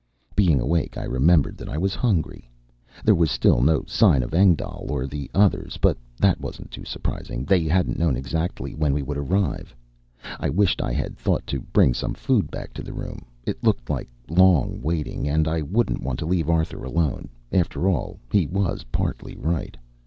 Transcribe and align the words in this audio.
Being 0.35 0.59
awake, 0.59 0.97
I 0.97 1.03
remembered 1.03 1.57
that 1.57 1.69
I 1.69 1.77
was 1.77 1.93
hungry. 1.93 2.49
There 3.05 3.13
was 3.13 3.29
still 3.29 3.61
no 3.61 3.83
sign 3.85 4.23
of 4.23 4.33
Engdahl 4.33 4.87
or 4.89 5.05
the 5.05 5.29
others, 5.31 5.77
but 5.79 5.95
that 6.17 6.41
wasn't 6.41 6.71
too 6.71 6.83
surprising 6.85 7.45
they 7.45 7.65
hadn't 7.65 7.99
known 7.99 8.15
exactly 8.17 8.73
when 8.73 8.95
we 8.95 9.03
would 9.03 9.19
arrive. 9.19 9.75
I 10.39 10.49
wished 10.49 10.81
I 10.81 10.91
had 10.91 11.19
thought 11.19 11.45
to 11.45 11.59
bring 11.61 11.93
some 11.93 12.15
food 12.15 12.49
back 12.49 12.73
to 12.73 12.81
the 12.81 12.93
room. 12.93 13.25
It 13.45 13.63
looked 13.63 13.91
like 13.91 14.09
long 14.27 14.81
waiting 14.81 15.29
and 15.29 15.47
I 15.47 15.61
wouldn't 15.61 16.01
want 16.01 16.17
to 16.17 16.25
leave 16.25 16.49
Arthur 16.49 16.83
alone 16.83 17.29
again 17.51 17.59
after 17.61 17.87
all, 17.87 18.17
he 18.31 18.47
was 18.47 18.85
partly 18.91 19.35
right. 19.35 19.77